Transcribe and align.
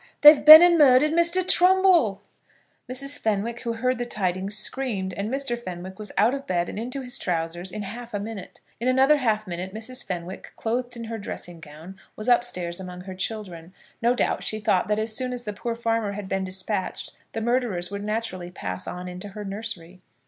They've 0.21 0.43
been 0.43 0.63
and 0.63 0.79
murdered 0.79 1.11
Mr. 1.11 1.47
Trumbull." 1.47 2.23
Mrs. 2.91 3.19
Fenwick, 3.19 3.59
who 3.59 3.73
heard 3.73 3.99
the 3.99 4.05
tidings, 4.07 4.57
screamed; 4.57 5.13
and 5.13 5.29
Mr. 5.29 5.55
Fenwick 5.55 5.99
was 5.99 6.11
out 6.17 6.33
of 6.33 6.47
bed 6.47 6.69
and 6.69 6.79
into 6.79 7.01
his 7.01 7.19
trousers 7.19 7.71
in 7.71 7.83
half 7.83 8.11
a 8.11 8.19
minute. 8.19 8.61
In 8.79 8.87
another 8.87 9.17
half 9.17 9.45
minute 9.45 9.75
Mrs. 9.75 10.03
Fenwick, 10.03 10.53
clothed 10.55 10.97
in 10.97 11.03
her 11.03 11.19
dressing 11.19 11.59
gown, 11.59 11.99
was 12.15 12.27
up 12.27 12.43
stairs 12.43 12.79
among 12.79 13.01
her 13.01 13.13
children. 13.13 13.75
No 14.01 14.15
doubt 14.15 14.41
she 14.41 14.59
thought 14.59 14.87
that 14.87 14.97
as 14.97 15.15
soon 15.15 15.33
as 15.33 15.43
the 15.43 15.53
poor 15.53 15.75
farmer 15.75 16.13
had 16.13 16.27
been 16.27 16.43
despatched, 16.45 17.13
the 17.33 17.39
murderers 17.41 17.91
would 17.91 18.03
naturally 18.03 18.49
pass 18.49 18.87
on 18.87 19.07
into 19.07 19.27
her 19.29 19.45
nursery. 19.45 20.01